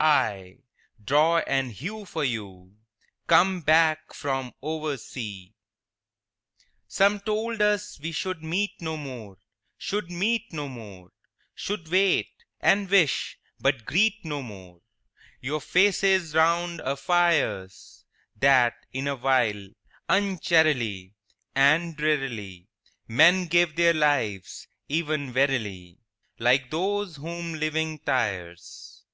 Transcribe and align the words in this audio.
—aye, 0.00 0.56
draw 1.04 1.38
and 1.46 1.70
hew 1.70 2.04
for 2.04 2.24
you, 2.24 2.74
Come 3.28 3.60
back 3.60 4.12
from 4.12 4.52
oversea." 4.60 5.52
III 5.52 5.54
Some 6.88 7.20
told 7.20 7.62
us 7.62 8.00
we 8.02 8.10
should 8.10 8.42
meet 8.42 8.72
no 8.80 8.96
more, 8.96 9.36
Should 9.78 10.10
meet 10.10 10.52
no 10.52 10.66
more; 10.68 11.12
Should 11.54 11.86
wait, 11.92 12.26
and 12.58 12.90
wish, 12.90 13.38
but 13.60 13.84
greet 13.84 14.24
no 14.24 14.42
more 14.42 14.80
Your 15.40 15.60
faces 15.60 16.34
round 16.34 16.80
our 16.80 16.96
fires; 16.96 18.04
That, 18.34 18.74
in 18.92 19.06
a 19.06 19.14
while, 19.14 19.68
uncharily 20.08 21.14
And 21.54 21.96
drearily 21.96 22.66
Men 23.06 23.46
gave 23.46 23.76
their 23.76 23.94
lives—even 23.94 25.32
wearily, 25.32 26.00
Like 26.40 26.70
those 26.72 27.14
whom 27.14 27.54
living 27.54 28.00
tires. 28.00 29.04